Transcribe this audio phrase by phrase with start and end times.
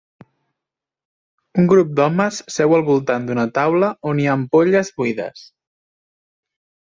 [1.63, 5.45] Un grup d'homes seu al voltant d'una taula on hi ha ampolles buides.